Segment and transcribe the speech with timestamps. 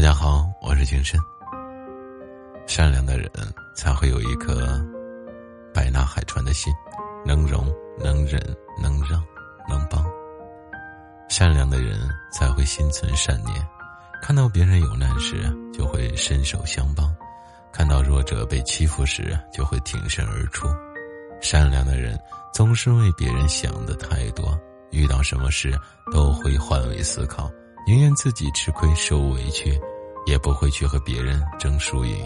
[0.00, 1.20] 大家好，我是金深。
[2.66, 3.30] 善良的人
[3.76, 4.82] 才会有一颗
[5.74, 6.72] 百纳海川的心，
[7.22, 8.40] 能容能忍
[8.82, 9.22] 能让
[9.68, 10.02] 能帮。
[11.28, 12.00] 善良的人
[12.32, 13.54] 才会心存善念，
[14.22, 17.14] 看到别人有难时就会伸手相帮，
[17.70, 20.66] 看到弱者被欺负时就会挺身而出。
[21.42, 22.18] 善良的人
[22.54, 24.58] 总是为别人想的太多，
[24.92, 25.78] 遇到什么事
[26.10, 27.49] 都会换位思考。
[27.90, 29.76] 宁愿自己吃亏受委屈，
[30.24, 32.16] 也不会去和别人争输赢。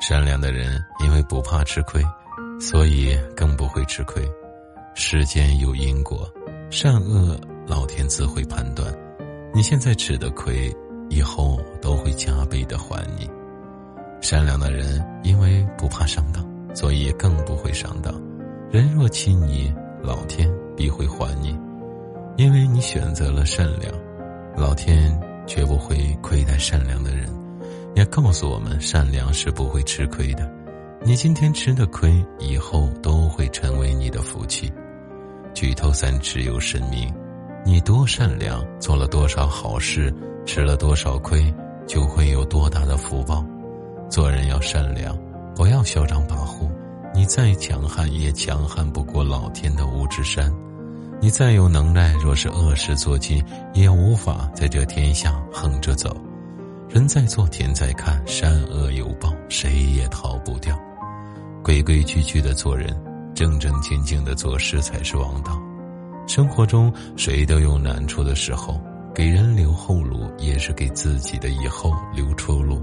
[0.00, 2.04] 善良的人因为不怕吃亏，
[2.58, 4.28] 所以更不会吃亏。
[4.96, 6.28] 世间有因果，
[6.68, 8.92] 善恶老天自会判断。
[9.54, 10.76] 你现在吃的亏，
[11.10, 13.30] 以后都会加倍的还你。
[14.20, 16.44] 善良的人因为不怕上当，
[16.74, 18.12] 所以更不会上当。
[18.68, 19.72] 人若欺你，
[20.02, 21.56] 老天必会还你，
[22.36, 23.94] 因为你选择了善良。
[24.56, 25.14] 老天
[25.46, 27.28] 绝不会亏待善良的人，
[27.94, 30.50] 也告诉我们善良是不会吃亏的。
[31.04, 34.72] 你今天吃的亏，以后都会成为你的福气。
[35.52, 37.12] 举头三尺有神明，
[37.66, 40.12] 你多善良，做了多少好事，
[40.46, 41.54] 吃了多少亏，
[41.86, 43.44] 就会有多大的福报。
[44.08, 45.16] 做人要善良，
[45.54, 46.70] 不要嚣张跋扈。
[47.14, 50.50] 你再强悍，也强悍不过老天的五指山。
[51.18, 56.16] 你再有能耐，若是恶事做尽，也无法在这天下横着走。
[56.88, 60.78] 人在做，天在看，善恶有报，谁也逃不掉。
[61.64, 62.96] 规规矩矩的做人，
[63.34, 65.60] 正正经经的做事才是王道。
[66.28, 68.80] 生活中，谁都有难处的时候，
[69.14, 72.80] 给人留后路，也是给自己的以后留出路。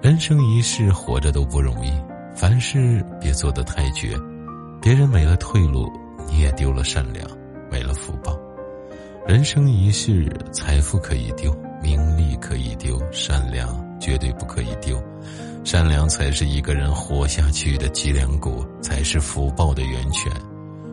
[0.00, 1.92] 人生一世，活着都不容易，
[2.34, 4.16] 凡事别做得太绝，
[4.80, 5.90] 别人没了退路，
[6.28, 7.28] 你也丢了善良。
[7.70, 8.38] 没了福报，
[9.26, 13.68] 人生一世，财富可以丢，名利可以丢，善良
[14.00, 15.02] 绝对不可以丢。
[15.64, 20.32] 善良才是一个人活下去的脊梁骨，才是福报的源泉。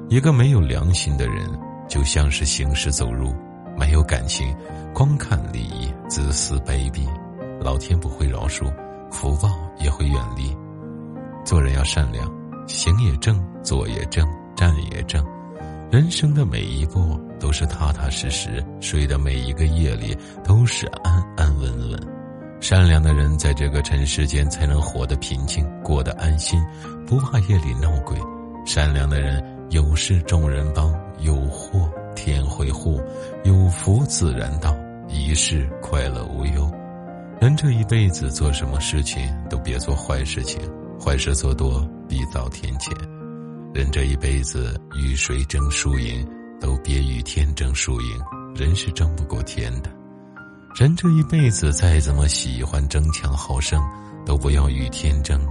[0.10, 1.48] 一个没有良心的人，
[1.88, 3.34] 就像是行尸走肉，
[3.78, 4.54] 没有感情，
[4.94, 7.08] 光看利益，自私卑鄙，
[7.62, 8.72] 老天不会饶恕，
[9.12, 10.56] 福报也会远离。
[11.46, 12.30] 做人要善良，
[12.68, 15.26] 行也正，坐也正，站也正。
[15.96, 20.14] 人生的每一步都是踏踏实实，睡的每一个夜里
[20.44, 21.98] 都是安安稳稳。
[22.60, 26.62] 善良的人在这个尘世间才能活得平静，过得安心，
[27.08, 28.18] 不怕夜里闹鬼。
[28.66, 33.02] 善良的人有事众人帮，有祸天会护，
[33.46, 34.76] 有福自然到，
[35.08, 36.70] 一世快乐无忧。
[37.40, 40.60] 人这一辈子做什么事情都别做坏事情，
[41.00, 42.92] 坏事做多必遭天谴。
[43.76, 46.26] 人这一辈子与谁争输赢，
[46.62, 48.22] 都别与天争输赢。
[48.56, 49.92] 人是争不过天的。
[50.80, 53.84] 人这一辈子再怎么喜欢争强好胜，
[54.26, 55.46] 都不要与天争。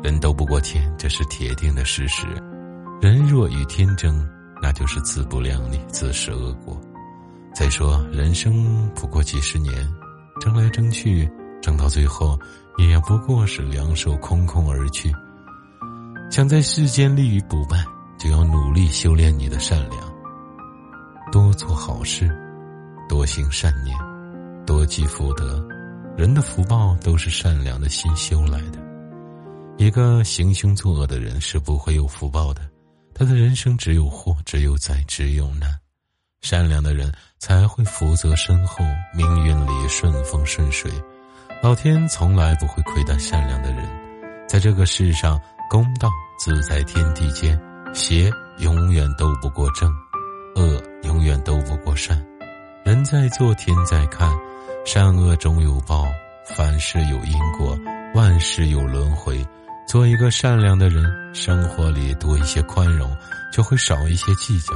[0.00, 2.24] 人斗不过天，这是铁定的事实。
[3.02, 4.24] 人若与天争，
[4.62, 6.80] 那就是自不量力，自食恶果。
[7.52, 9.74] 再说，人生不过几十年，
[10.40, 11.28] 争来争去，
[11.60, 12.38] 争到最后，
[12.78, 15.12] 也不过是两手空空而去。
[16.30, 17.84] 想在世间立于不败，
[18.16, 20.00] 就要努力修炼你的善良。
[21.32, 22.30] 多做好事，
[23.08, 23.98] 多行善念，
[24.64, 25.60] 多积福德。
[26.16, 28.78] 人的福报都是善良的心修来的。
[29.76, 32.62] 一个行凶作恶的人是不会有福报的，
[33.12, 35.68] 他的人生只有祸，只有灾，只有难。
[36.42, 40.92] 善良的人才会福泽深厚，命运里顺风顺水。
[41.60, 43.84] 老天从来不会亏待善良的人，
[44.46, 45.36] 在这个世上。
[45.70, 47.56] 公道自在天地间，
[47.94, 49.88] 邪永远斗不过正，
[50.56, 52.20] 恶永远斗不过善。
[52.84, 54.28] 人在做，天在看，
[54.84, 56.04] 善恶终有报，
[56.56, 57.78] 凡事有因果，
[58.16, 59.46] 万事有轮回。
[59.86, 63.08] 做一个善良的人，生活里多一些宽容，
[63.52, 64.72] 就会少一些计较。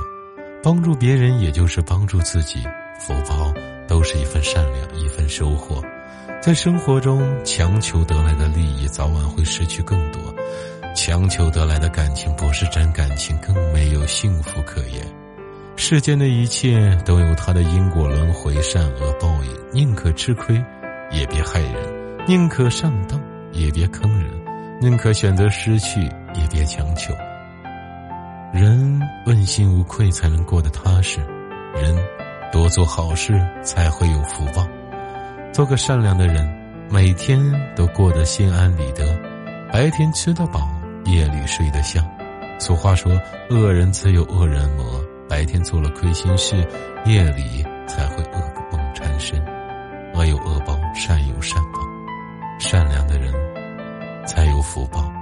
[0.63, 2.63] 帮助别人，也就是帮助自己。
[3.01, 3.53] 福报
[3.89, 5.83] 都是一份善良，一份收获。
[6.41, 10.33] 在生活中，强求得来的利益，早晚会失去更多。
[10.95, 15.05] 强求得来的感情不是真感情，更没有幸福可言。
[15.77, 19.51] 世间的一切都有它的因果轮回、善恶报应。
[19.73, 20.55] 宁可吃亏，
[21.11, 21.73] 也别害人；
[22.29, 23.21] 宁可上当，
[23.51, 24.31] 也别坑人；
[24.81, 26.01] 宁可选择失去，
[26.35, 27.13] 也别强求。
[28.53, 31.19] 人问心无愧，才能过得踏实；
[31.75, 31.93] 人
[32.53, 34.65] 多做好事，才会有福报。
[35.53, 36.49] 做个善良的人，
[36.89, 37.41] 每天
[37.75, 39.05] 都过得心安理得，
[39.73, 40.71] 白天吃得饱。
[41.05, 42.05] 夜里睡得香。
[42.59, 43.13] 俗话说
[43.51, 46.57] ：“恶人自有恶人磨。”白天做了亏心事，
[47.07, 48.41] 夜里才会恶
[48.71, 49.43] 梦缠身。
[50.15, 51.81] 恶恶有恶报，善有善报，
[52.59, 53.33] 善良的人
[54.27, 55.14] 才有福报。